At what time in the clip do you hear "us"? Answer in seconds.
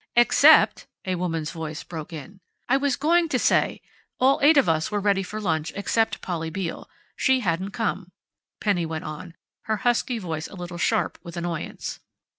4.67-4.89